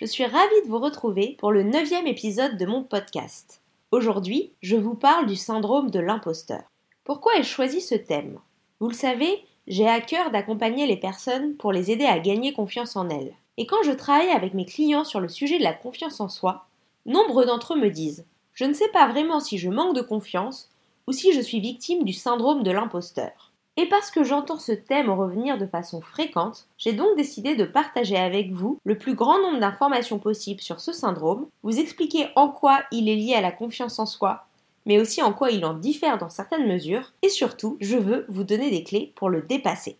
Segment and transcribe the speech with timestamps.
[0.00, 3.60] Je suis ravie de vous retrouver pour le neuvième épisode de mon podcast.
[3.90, 6.62] Aujourd'hui, je vous parle du syndrome de l'imposteur.
[7.04, 8.38] Pourquoi ai-je choisi ce thème?
[8.78, 12.96] Vous le savez, j'ai à cœur d'accompagner les personnes pour les aider à gagner confiance
[12.96, 13.34] en elles.
[13.58, 16.64] Et quand je travaille avec mes clients sur le sujet de la confiance en soi,
[17.04, 18.24] nombre d'entre eux me disent
[18.54, 20.70] Je ne sais pas vraiment si je manque de confiance
[21.08, 23.49] ou si je suis victime du syndrome de l'imposteur.
[23.76, 28.16] Et parce que j'entends ce thème revenir de façon fréquente, j'ai donc décidé de partager
[28.16, 32.80] avec vous le plus grand nombre d'informations possibles sur ce syndrome, vous expliquer en quoi
[32.90, 34.46] il est lié à la confiance en soi,
[34.86, 38.44] mais aussi en quoi il en diffère dans certaines mesures, et surtout, je veux vous
[38.44, 39.96] donner des clés pour le dépasser.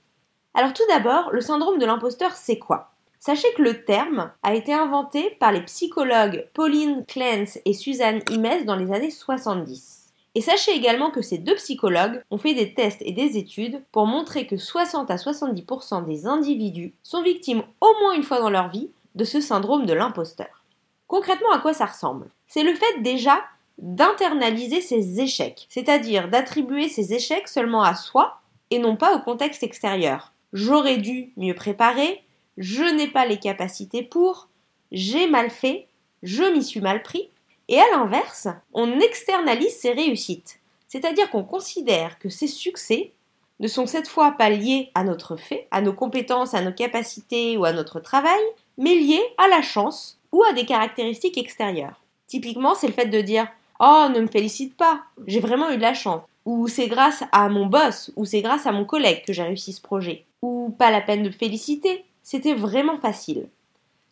[0.54, 2.90] Alors tout d'abord, le syndrome de l'imposteur, c'est quoi?
[3.18, 8.64] Sachez que le terme a été inventé par les psychologues Pauline Clance et Suzanne Imes
[8.64, 9.99] dans les années 70.
[10.34, 14.06] Et sachez également que ces deux psychologues ont fait des tests et des études pour
[14.06, 18.68] montrer que 60 à 70% des individus sont victimes au moins une fois dans leur
[18.68, 20.64] vie de ce syndrome de l'imposteur.
[21.08, 22.30] Concrètement, à quoi ça ressemble?
[22.46, 23.40] C'est le fait déjà
[23.78, 29.64] d'internaliser ses échecs, c'est-à-dire d'attribuer ses échecs seulement à soi et non pas au contexte
[29.64, 30.32] extérieur.
[30.52, 32.22] J'aurais dû mieux préparer,
[32.56, 34.48] je n'ai pas les capacités pour,
[34.92, 35.88] j'ai mal fait,
[36.22, 37.30] je m'y suis mal pris,
[37.70, 40.58] et à l'inverse, on externalise ses réussites.
[40.88, 43.12] C'est-à-dire qu'on considère que ces succès
[43.60, 47.56] ne sont cette fois pas liés à notre fait, à nos compétences, à nos capacités
[47.56, 48.40] ou à notre travail,
[48.76, 52.02] mais liés à la chance ou à des caractéristiques extérieures.
[52.26, 53.46] Typiquement, c'est le fait de dire
[53.78, 56.22] Oh, ne me félicite pas, j'ai vraiment eu de la chance.
[56.46, 59.72] Ou c'est grâce à mon boss, ou c'est grâce à mon collègue que j'ai réussi
[59.72, 60.24] ce projet.
[60.42, 63.46] Ou pas la peine de féliciter, c'était vraiment facile.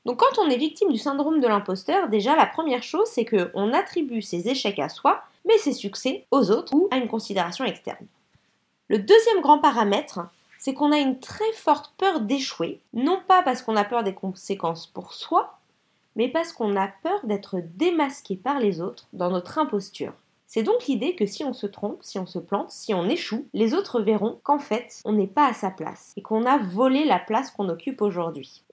[0.08, 3.74] Donc quand on est victime du syndrome de l'imposteur, déjà la première chose c'est qu'on
[3.74, 8.06] attribue ses échecs à soi, mais ses succès aux autres ou à une considération externe.
[8.88, 10.20] Le deuxième grand paramètre,
[10.58, 14.14] c'est qu'on a une très forte peur d'échouer, non pas parce qu'on a peur des
[14.14, 15.58] conséquences pour soi,
[16.16, 20.14] mais parce qu'on a peur d'être démasqué par les autres dans notre imposture.
[20.47, 23.47] C'est donc l'idée que si on se trompe, si on se plante, si on échoue,
[23.52, 27.04] les autres verront qu'en fait, on n'est pas à sa place et qu'on a volé
[27.04, 28.64] la place qu'on occupe aujourd'hui.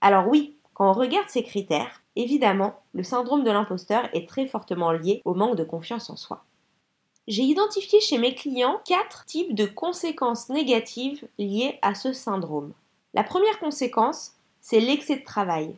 [0.00, 4.92] Alors oui, quand on regarde ces critères, évidemment, le syndrome de l'imposteur est très fortement
[4.92, 6.44] lié au manque de confiance en soi.
[7.26, 12.72] J'ai identifié chez mes clients quatre types de conséquences négatives liées à ce syndrome.
[13.14, 15.76] La première conséquence, c'est l'excès de travail.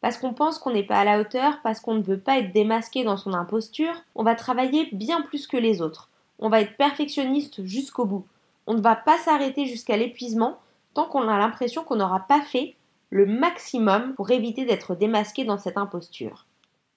[0.00, 2.52] Parce qu'on pense qu'on n'est pas à la hauteur, parce qu'on ne veut pas être
[2.52, 6.08] démasqué dans son imposture, on va travailler bien plus que les autres.
[6.38, 8.24] On va être perfectionniste jusqu'au bout.
[8.66, 10.58] On ne va pas s'arrêter jusqu'à l'épuisement
[10.94, 12.74] tant qu'on a l'impression qu'on n'aura pas fait
[13.10, 16.46] le maximum pour éviter d'être démasqué dans cette imposture.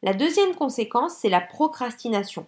[0.04, 2.46] La deuxième conséquence, c'est la procrastination.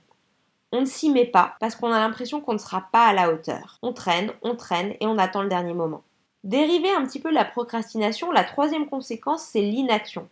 [0.71, 3.31] On ne s'y met pas parce qu'on a l'impression qu'on ne sera pas à la
[3.31, 3.79] hauteur.
[3.81, 6.03] On traîne, on traîne et on attend le dernier moment.
[6.43, 10.27] Dériver un petit peu la procrastination, la troisième conséquence, c'est l'inaction.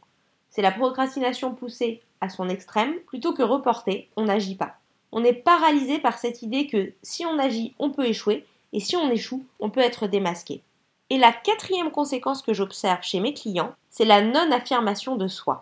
[0.50, 2.94] C'est la procrastination poussée à son extrême.
[3.08, 4.76] Plutôt que reporter, on n'agit pas.
[5.12, 8.96] On est paralysé par cette idée que si on agit, on peut échouer, et si
[8.96, 10.62] on échoue, on peut être démasqué.
[11.14, 15.60] Et la quatrième conséquence que j'observe chez mes clients, c'est la non-affirmation de soi.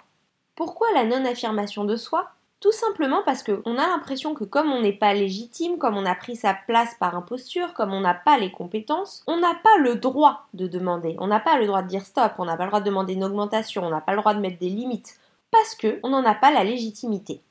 [0.55, 2.29] Pourquoi la non-affirmation de soi?
[2.61, 6.15] Tout simplement parce qu'on a l'impression que comme on n'est pas légitime, comme on a
[6.15, 9.97] pris sa place par imposture, comme on n'a pas les compétences, on n'a pas le
[9.97, 11.17] droit de demander.
[11.19, 13.11] On n'a pas le droit de dire stop, on n'a pas le droit de demander
[13.11, 15.19] une augmentation, on n'a pas le droit de mettre des limites,
[15.51, 17.41] parce qu'on n'en a pas la légitimité.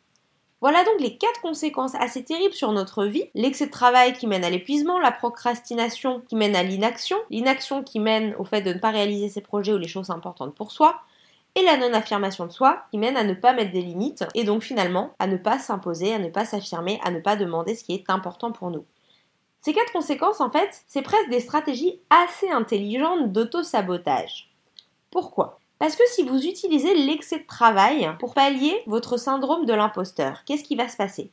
[0.61, 3.31] Voilà donc les quatre conséquences assez terribles sur notre vie.
[3.35, 7.99] L'excès de travail qui mène à l'épuisement, la procrastination qui mène à l'inaction, l'inaction qui
[7.99, 11.01] mène au fait de ne pas réaliser ses projets ou les choses importantes pour soi,
[11.55, 14.63] et la non-affirmation de soi qui mène à ne pas mettre des limites et donc
[14.63, 17.95] finalement à ne pas s'imposer, à ne pas s'affirmer, à ne pas demander ce qui
[17.95, 18.85] est important pour nous.
[19.61, 24.51] Ces quatre conséquences, en fait, c'est presque des stratégies assez intelligentes d'auto-sabotage.
[25.11, 25.60] Pourquoi?
[25.81, 30.63] Parce que si vous utilisez l'excès de travail pour pallier votre syndrome de l'imposteur, qu'est-ce
[30.63, 31.31] qui va se passer?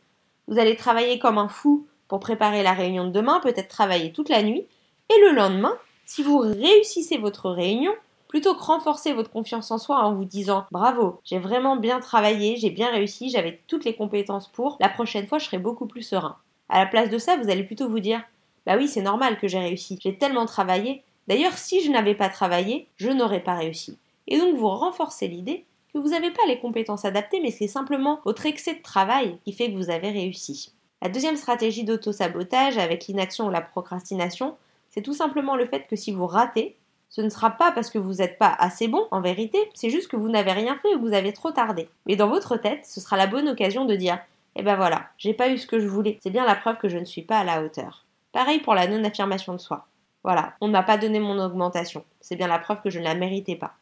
[0.47, 4.29] Vous allez travailler comme un fou pour préparer la réunion de demain, peut-être travailler toute
[4.29, 4.65] la nuit,
[5.09, 7.91] et le lendemain, si vous réussissez votre réunion,
[8.29, 12.55] plutôt que renforcer votre confiance en soi en vous disant bravo, j'ai vraiment bien travaillé,
[12.55, 16.03] j'ai bien réussi, j'avais toutes les compétences pour, la prochaine fois je serai beaucoup plus
[16.03, 16.37] serein.
[16.69, 18.23] À la place de ça, vous allez plutôt vous dire
[18.65, 21.03] bah oui, c'est normal que j'ai réussi, j'ai tellement travaillé.
[21.27, 23.97] D'ailleurs, si je n'avais pas travaillé, je n'aurais pas réussi
[24.27, 27.67] et donc vous renforcez l'idée que que vous n'avez pas les compétences adaptées, mais c'est
[27.67, 30.73] simplement votre excès de travail qui fait que vous avez réussi.
[31.01, 34.55] La deuxième stratégie d'auto-sabotage avec l'inaction ou la procrastination,
[34.89, 36.75] c'est tout simplement le fait que si vous ratez,
[37.09, 40.09] ce ne sera pas parce que vous n'êtes pas assez bon, en vérité, c'est juste
[40.09, 41.89] que vous n'avez rien fait ou vous avez trop tardé.
[42.05, 44.19] Mais dans votre tête, ce sera la bonne occasion de dire
[44.55, 46.89] Eh ben voilà, j'ai pas eu ce que je voulais, c'est bien la preuve que
[46.89, 48.05] je ne suis pas à la hauteur.
[48.33, 49.87] Pareil pour la non-affirmation de soi.
[50.23, 53.05] Voilà, on ne m'a pas donné mon augmentation, c'est bien la preuve que je ne
[53.05, 53.75] la méritais pas.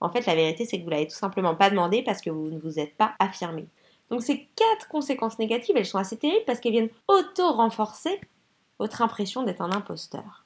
[0.00, 2.50] En fait, la vérité, c'est que vous l'avez tout simplement pas demandé parce que vous
[2.50, 3.66] ne vous êtes pas affirmé.
[4.10, 8.20] Donc ces quatre conséquences négatives, elles sont assez terribles parce qu'elles viennent auto-renforcer
[8.78, 10.44] votre impression d'être un imposteur.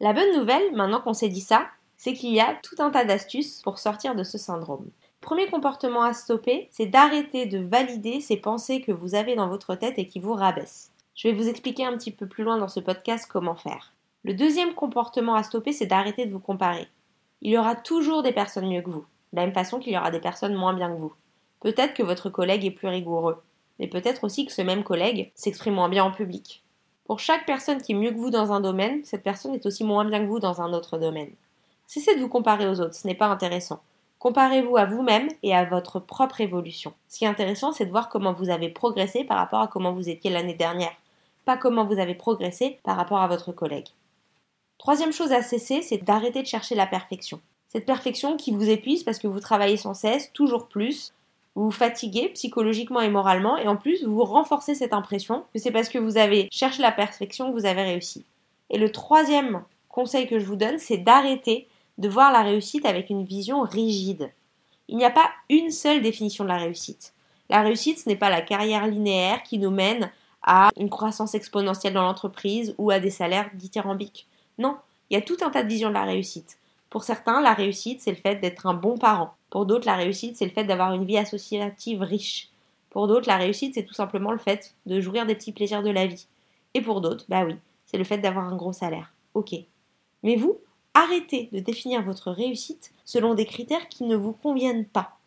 [0.00, 1.66] La bonne nouvelle, maintenant qu'on s'est dit ça,
[1.96, 4.90] c'est qu'il y a tout un tas d'astuces pour sortir de ce syndrome.
[5.20, 9.74] Premier comportement à stopper, c'est d'arrêter de valider ces pensées que vous avez dans votre
[9.74, 10.92] tête et qui vous rabaissent.
[11.14, 13.94] Je vais vous expliquer un petit peu plus loin dans ce podcast comment faire.
[14.24, 16.88] Le deuxième comportement à stopper, c'est d'arrêter de vous comparer.
[17.42, 19.98] Il y aura toujours des personnes mieux que vous, de la même façon qu'il y
[19.98, 21.12] aura des personnes moins bien que vous.
[21.60, 23.42] Peut-être que votre collègue est plus rigoureux,
[23.78, 26.62] mais peut-être aussi que ce même collègue s'exprime moins bien en public.
[27.04, 29.84] Pour chaque personne qui est mieux que vous dans un domaine, cette personne est aussi
[29.84, 31.32] moins bien que vous dans un autre domaine.
[31.86, 33.82] Cessez de vous comparer aux autres, ce n'est pas intéressant.
[34.18, 36.94] Comparez-vous à vous-même et à votre propre évolution.
[37.08, 39.92] Ce qui est intéressant, c'est de voir comment vous avez progressé par rapport à comment
[39.92, 40.92] vous étiez l'année dernière,
[41.44, 43.88] pas comment vous avez progressé par rapport à votre collègue.
[44.78, 47.40] Troisième chose à cesser, c'est d'arrêter de chercher la perfection.
[47.68, 51.12] Cette perfection qui vous épuise parce que vous travaillez sans cesse, toujours plus,
[51.54, 55.70] vous vous fatiguez psychologiquement et moralement, et en plus vous renforcez cette impression que c'est
[55.70, 58.24] parce que vous avez cherché la perfection que vous avez réussi.
[58.70, 61.68] Et le troisième conseil que je vous donne, c'est d'arrêter
[61.98, 64.32] de voir la réussite avec une vision rigide.
[64.88, 67.14] Il n'y a pas une seule définition de la réussite.
[67.48, 70.10] La réussite, ce n'est pas la carrière linéaire qui nous mène
[70.42, 74.26] à une croissance exponentielle dans l'entreprise ou à des salaires dithyrambiques.
[74.58, 74.76] Non,
[75.10, 76.58] il y a tout un tas de visions de la réussite.
[76.90, 79.34] Pour certains, la réussite, c'est le fait d'être un bon parent.
[79.50, 82.50] Pour d'autres, la réussite, c'est le fait d'avoir une vie associative riche.
[82.90, 85.90] Pour d'autres, la réussite, c'est tout simplement le fait de jouir des petits plaisirs de
[85.90, 86.28] la vie.
[86.74, 87.56] Et pour d'autres, bah oui,
[87.86, 89.12] c'est le fait d'avoir un gros salaire.
[89.34, 89.54] Ok.
[90.22, 90.58] Mais vous,
[90.94, 95.18] arrêtez de définir votre réussite selon des critères qui ne vous conviennent pas.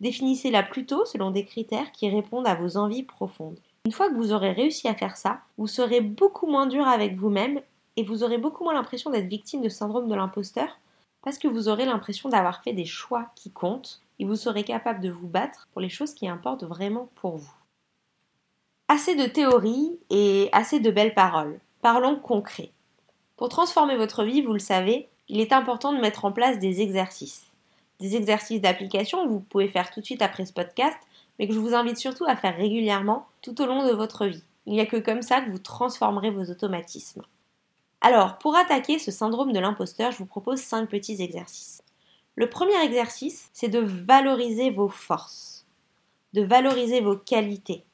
[0.00, 3.58] Définissez-la plutôt selon des critères qui répondent à vos envies profondes.
[3.86, 7.16] Une fois que vous aurez réussi à faire ça, vous serez beaucoup moins dur avec
[7.16, 7.60] vous-même
[7.96, 10.78] et vous aurez beaucoup moins l'impression d'être victime de syndrome de l'imposteur
[11.22, 15.00] parce que vous aurez l'impression d'avoir fait des choix qui comptent et vous serez capable
[15.00, 17.54] de vous battre pour les choses qui importent vraiment pour vous.
[18.88, 21.58] Assez de théories et assez de belles paroles.
[21.82, 22.70] Parlons concret.
[23.36, 26.80] Pour transformer votre vie, vous le savez, il est important de mettre en place des
[26.80, 27.46] exercices.
[27.98, 30.96] Des exercices d'application que vous pouvez faire tout de suite après ce podcast,
[31.38, 34.44] mais que je vous invite surtout à faire régulièrement tout au long de votre vie.
[34.66, 37.22] Il n'y a que comme ça que vous transformerez vos automatismes.
[38.00, 41.82] Alors, pour attaquer ce syndrome de l'imposteur, je vous propose cinq petits exercices.
[42.34, 45.66] Le premier exercice, c'est de valoriser vos forces,
[46.34, 47.84] de valoriser vos qualités,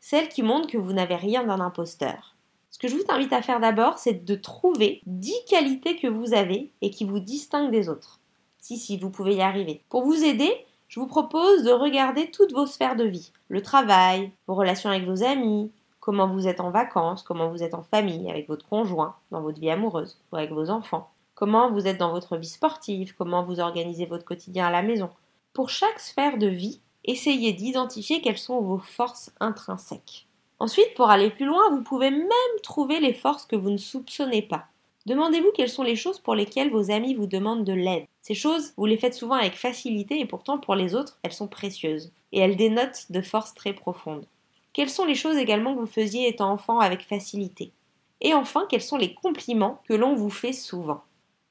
[0.00, 2.36] celles qui montrent que vous n'avez rien d'un imposteur.
[2.70, 6.32] Ce que je vous invite à faire d'abord, c'est de trouver 10 qualités que vous
[6.32, 8.20] avez et qui vous distinguent des autres.
[8.60, 9.82] Si, si, vous pouvez y arriver.
[9.88, 10.52] Pour vous aider,
[10.86, 13.32] je vous propose de regarder toutes vos sphères de vie.
[13.48, 15.72] Le travail, vos relations avec vos amis,
[16.08, 19.60] comment vous êtes en vacances, comment vous êtes en famille, avec votre conjoint, dans votre
[19.60, 23.60] vie amoureuse ou avec vos enfants, comment vous êtes dans votre vie sportive, comment vous
[23.60, 25.10] organisez votre quotidien à la maison.
[25.52, 30.26] Pour chaque sphère de vie, essayez d'identifier quelles sont vos forces intrinsèques.
[30.60, 32.30] Ensuite, pour aller plus loin, vous pouvez même
[32.62, 34.64] trouver les forces que vous ne soupçonnez pas.
[35.04, 38.06] Demandez-vous quelles sont les choses pour lesquelles vos amis vous demandent de l'aide.
[38.22, 41.48] Ces choses, vous les faites souvent avec facilité et pourtant pour les autres, elles sont
[41.48, 42.12] précieuses.
[42.32, 44.24] Et elles dénotent de forces très profondes.
[44.78, 47.72] Quelles sont les choses également que vous faisiez étant enfant avec facilité?
[48.20, 51.02] Et enfin, quels sont les compliments que l'on vous fait souvent?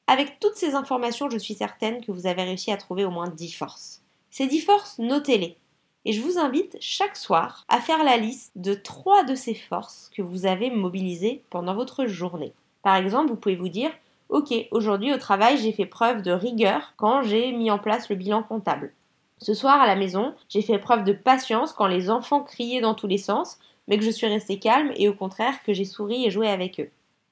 [0.07, 3.27] Avec toutes ces informations, je suis certaine que vous avez réussi à trouver au moins
[3.27, 4.01] 10 forces.
[4.29, 5.57] Ces 10 forces, notez-les.
[6.05, 10.09] Et je vous invite chaque soir à faire la liste de 3 de ces forces
[10.15, 12.53] que vous avez mobilisées pendant votre journée.
[12.81, 13.91] Par exemple, vous pouvez vous dire
[14.29, 18.15] Ok, aujourd'hui au travail, j'ai fait preuve de rigueur quand j'ai mis en place le
[18.15, 18.93] bilan comptable.
[19.39, 22.95] Ce soir à la maison, j'ai fait preuve de patience quand les enfants criaient dans
[22.95, 26.25] tous les sens, mais que je suis restée calme et au contraire que j'ai souri
[26.25, 26.89] et joué avec eux.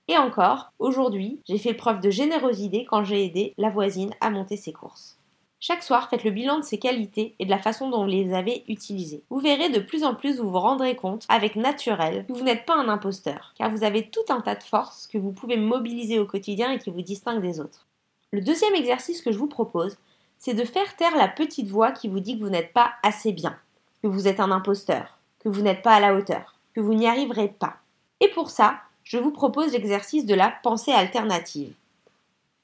[0.08, 4.56] Et encore, aujourd'hui, j'ai fait preuve de générosité quand j'ai aidé la voisine à monter
[4.56, 5.18] ses courses.
[5.60, 8.36] Chaque soir, faites le bilan de ces qualités et de la façon dont vous les
[8.36, 9.24] avez utilisées.
[9.32, 12.68] Vous verrez de plus en plus, vous vous rendrez compte, avec naturel, que vous n'êtes
[12.68, 16.20] pas un imposteur, car vous avez tout un tas de forces que vous pouvez mobiliser
[16.20, 17.88] au quotidien et qui vous distinguent des autres.
[18.32, 19.98] Le deuxième exercice que je vous propose,
[20.38, 23.32] c'est de faire taire la petite voix qui vous dit que vous n'êtes pas assez
[23.32, 23.58] bien,
[24.02, 27.08] que vous êtes un imposteur, que vous n'êtes pas à la hauteur, que vous n'y
[27.08, 27.78] arriverez pas.
[28.20, 31.74] Et pour ça, je vous propose l'exercice de la pensée alternative.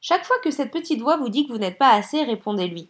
[0.01, 2.90] Chaque fois que cette petite voix vous dit que vous n'êtes pas assez, répondez-lui.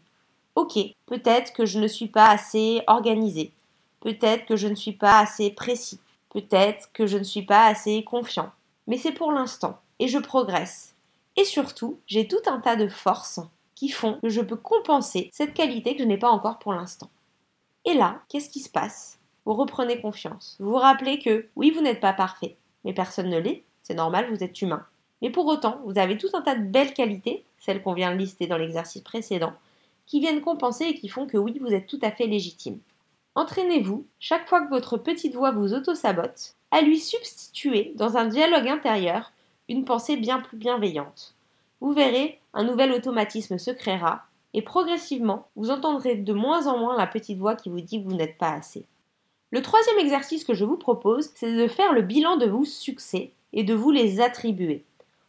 [0.56, 3.52] Ok, peut-être que je ne suis pas assez organisé,
[4.00, 8.04] peut-être que je ne suis pas assez précis, peut-être que je ne suis pas assez
[8.04, 8.52] confiant.
[8.88, 10.96] Mais c'est pour l'instant, et je progresse.
[11.38, 13.40] Et surtout, j'ai tout un tas de forces
[13.82, 17.10] qui font que je peux compenser cette qualité que je n'ai pas encore pour l'instant.
[17.84, 19.18] Et là, qu'est-ce qui se passe?
[19.44, 20.56] Vous reprenez confiance.
[20.60, 24.28] Vous vous rappelez que oui, vous n'êtes pas parfait, mais personne ne l'est, c'est normal,
[24.30, 24.86] vous êtes humain.
[25.24, 28.20] Mais pour autant, vous avez tout un tas de belles qualités, celles qu'on vient de
[28.20, 29.54] lister dans l'exercice précédent,
[30.06, 32.78] qui viennent compenser et qui font que oui, vous êtes tout à fait légitime.
[33.34, 38.68] Entraînez-vous, chaque fois que votre petite voix vous auto-sabote, à lui substituer, dans un dialogue
[38.68, 39.32] intérieur,
[39.70, 41.34] une pensée bien plus bienveillante.
[41.82, 44.24] Vous verrez, un nouvel automatisme se créera,
[44.54, 48.08] et progressivement, vous entendrez de moins en moins la petite voix qui vous dit que
[48.08, 48.86] vous n'êtes pas assez.
[49.50, 53.32] Le troisième exercice que je vous propose, c'est de faire le bilan de vos succès
[53.52, 54.86] et de vous les attribuer.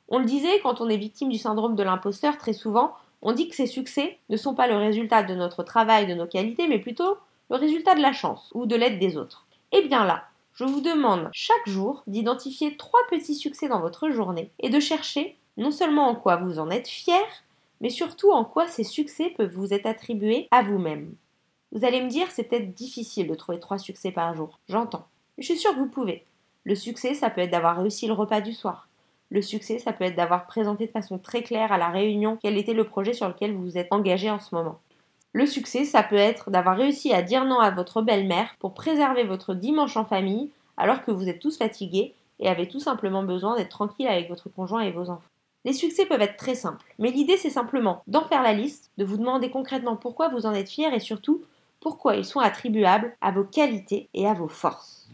[0.09, 2.93] On le disait, quand on est victime du syndrome de l'imposteur, très souvent,
[3.23, 6.27] on dit que ces succès ne sont pas le résultat de notre travail, de nos
[6.27, 7.17] qualités, mais plutôt
[7.51, 9.47] le résultat de la chance ou de l'aide des autres.
[9.73, 14.51] Eh bien là, je vous demande chaque jour d'identifier trois petits succès dans votre journée
[14.59, 17.23] et de chercher non seulement en quoi vous en êtes fier,
[17.81, 21.15] mais surtout en quoi ces succès peuvent vous être attribués à vous-même.
[21.73, 24.59] Vous allez me dire, c'est peut-être difficile de trouver trois succès par jour.
[24.69, 25.07] J'entends.
[25.39, 26.25] Je suis sûre que vous pouvez.
[26.65, 28.89] Le succès, ça peut être d'avoir réussi le repas du soir.
[29.31, 32.59] Le succès, ça peut être d'avoir présenté de façon très claire à la réunion quel
[32.59, 34.79] était le projet sur lequel vous vous êtes engagé en ce moment.
[35.33, 39.25] Le succès, ça peut être d'avoir réussi à dire non à votre belle-mère pour préserver
[39.25, 43.57] votre dimanche en famille alors que vous êtes tous fatigués et avez tout simplement besoin
[43.57, 45.32] d'être tranquille avec votre conjoint et vos enfants.
[45.65, 49.05] Les succès peuvent être très simples, mais l'idée c'est simplement d'en faire la liste, de
[49.05, 51.43] vous demander concrètement pourquoi vous en êtes fier et surtout
[51.81, 55.09] pourquoi ils sont attribuables à vos qualités et à vos forces.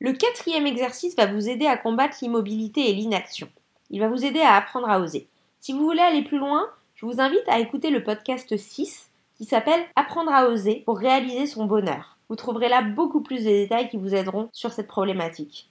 [0.00, 3.48] Le quatrième exercice va vous aider à combattre l'immobilité et l'inaction.
[3.90, 5.28] Il va vous aider à apprendre à oser.
[5.58, 9.44] Si vous voulez aller plus loin, je vous invite à écouter le podcast 6 qui
[9.44, 12.16] s'appelle Apprendre à oser pour réaliser son bonheur.
[12.28, 15.70] Vous trouverez là beaucoup plus de détails qui vous aideront sur cette problématique.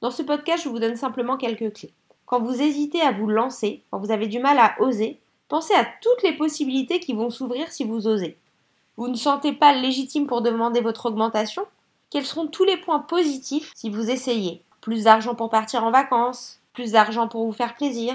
[0.00, 1.94] Dans ce podcast, je vous donne simplement quelques clés.
[2.26, 5.86] Quand vous hésitez à vous lancer, quand vous avez du mal à oser, pensez à
[6.00, 8.36] toutes les possibilités qui vont s'ouvrir si vous osez.
[8.96, 11.66] Vous ne sentez pas légitime pour demander votre augmentation?
[12.10, 14.62] Quels seront tous les points positifs si vous essayez?
[14.80, 18.14] Plus d'argent pour partir en vacances, plus d'argent pour vous faire plaisir,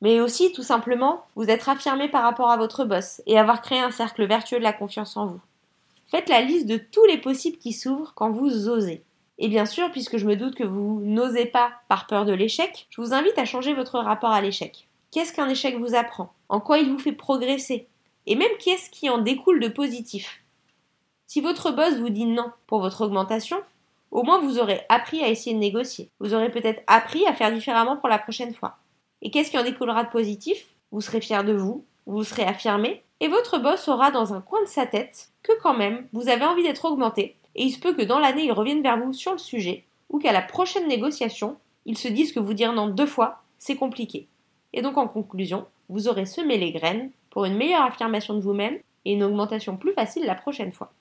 [0.00, 3.80] mais aussi tout simplement vous être affirmé par rapport à votre boss et avoir créé
[3.80, 5.40] un cercle vertueux de la confiance en vous.
[6.08, 9.02] Faites la liste de tous les possibles qui s'ouvrent quand vous osez.
[9.38, 12.86] Et bien sûr, puisque je me doute que vous n'osez pas par peur de l'échec,
[12.90, 14.88] je vous invite à changer votre rapport à l'échec.
[15.10, 16.32] Qu'est-ce qu'un échec vous apprend?
[16.48, 17.86] En quoi il vous fait progresser?
[18.26, 20.42] Et même qu'est-ce qui en découle de positif?
[21.26, 23.58] Si votre boss vous dit non pour votre augmentation,
[24.10, 26.08] au moins vous aurez appris à essayer de négocier.
[26.20, 28.78] Vous aurez peut-être appris à faire différemment pour la prochaine fois.
[29.22, 30.66] Et qu'est-ce qui en découlera de positif?
[30.92, 34.62] Vous serez fier de vous, vous serez affirmé, et votre boss aura dans un coin
[34.62, 37.94] de sa tête que quand même vous avez envie d'être augmenté, et il se peut
[37.94, 41.56] que dans l'année il revienne vers vous sur le sujet, ou qu'à la prochaine négociation,
[41.84, 44.28] il se dise que vous dire non deux fois, c'est compliqué.
[44.72, 48.78] Et donc en conclusion, vous aurez semé les graines pour une meilleure affirmation de vous-même
[49.04, 50.92] et une augmentation plus facile la prochaine fois.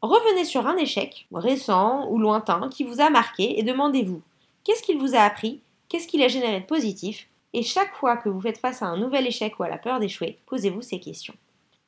[0.00, 4.22] Revenez sur un échec, récent ou lointain, qui vous a marqué et demandez-vous
[4.62, 8.28] qu'est-ce qu'il vous a appris, qu'est-ce qu'il a généré de positif, et chaque fois que
[8.28, 11.34] vous faites face à un nouvel échec ou à la peur d'échouer, posez-vous ces questions.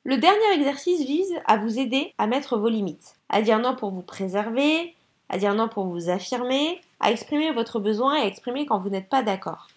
[0.05, 3.91] Le dernier exercice vise à vous aider à mettre vos limites, à dire non pour
[3.91, 4.95] vous préserver,
[5.29, 8.89] à dire non pour vous affirmer, à exprimer votre besoin et à exprimer quand vous
[8.89, 9.69] n'êtes pas d'accord.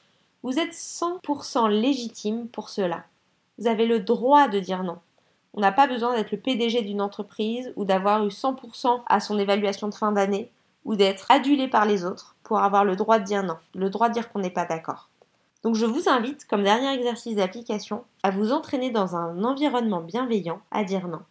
[0.42, 3.04] Vous êtes 100% légitime pour cela.
[3.58, 4.98] Vous avez le droit de dire non.
[5.54, 9.38] On n'a pas besoin d'être le PDG d'une entreprise ou d'avoir eu 100% à son
[9.38, 10.50] évaluation de fin d'année
[10.86, 14.08] ou d'être adulé par les autres pour avoir le droit de dire non, le droit
[14.08, 15.10] de dire qu'on n'est pas d'accord.
[15.64, 20.62] Donc je vous invite, comme dernier exercice d'application, à vous entraîner dans un environnement bienveillant
[20.72, 21.22] à dire non.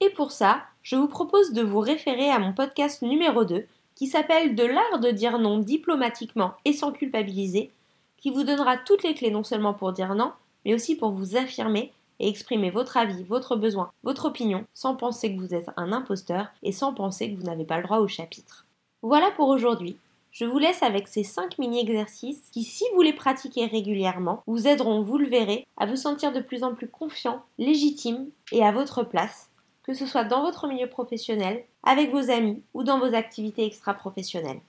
[0.00, 4.06] Et pour ça, je vous propose de vous référer à mon podcast numéro 2 qui
[4.06, 7.70] s'appelle De l'art de dire non diplomatiquement et sans culpabiliser,
[8.16, 10.32] qui vous donnera toutes les clés non seulement pour dire non,
[10.64, 15.34] mais aussi pour vous affirmer et exprimer votre avis, votre besoin, votre opinion, sans penser
[15.34, 18.08] que vous êtes un imposteur et sans penser que vous n'avez pas le droit au
[18.08, 18.66] chapitre.
[19.02, 19.98] Voilà pour aujourd'hui.
[20.38, 25.00] Je vous laisse avec ces 5 mini-exercices qui, si vous les pratiquez régulièrement, vous aideront,
[25.00, 29.02] vous le verrez, à vous sentir de plus en plus confiant, légitime et à votre
[29.02, 29.48] place,
[29.82, 34.60] que ce soit dans votre milieu professionnel, avec vos amis ou dans vos activités extra-professionnelles.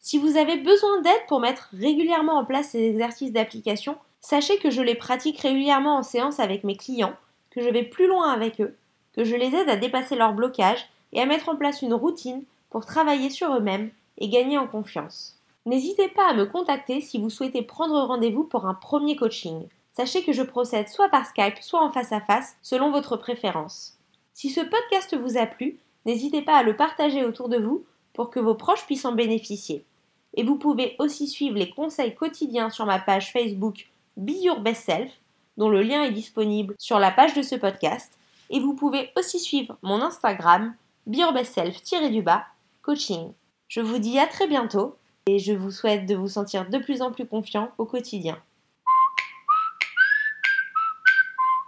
[0.00, 4.68] Si vous avez besoin d'aide pour mettre régulièrement en place ces exercices d'application, sachez que
[4.68, 7.16] je les pratique régulièrement en séance avec mes clients,
[7.52, 8.76] que je vais plus loin avec eux,
[9.14, 12.44] que je les aide à dépasser leur blocage et à mettre en place une routine
[12.68, 15.38] pour travailler sur eux-mêmes et gagner en confiance.
[15.66, 19.66] N'hésitez pas à me contacter si vous souhaitez prendre rendez-vous pour un premier coaching.
[19.92, 23.98] Sachez que je procède soit par Skype, soit en face à face, selon votre préférence.
[24.32, 28.30] Si ce podcast vous a plu, n'hésitez pas à le partager autour de vous pour
[28.30, 29.84] que vos proches puissent en bénéficier.
[30.34, 34.84] Et vous pouvez aussi suivre les conseils quotidiens sur ma page Facebook Be Your Best
[34.84, 35.10] Self,
[35.56, 38.16] dont le lien est disponible sur la page de ce podcast.
[38.50, 40.74] Et vous pouvez aussi suivre mon Instagram
[41.06, 42.44] Be Your Best Self-du-bas
[42.82, 43.32] coaching.
[43.68, 44.96] Je vous dis à très bientôt
[45.26, 48.38] et je vous souhaite de vous sentir de plus en plus confiant au quotidien.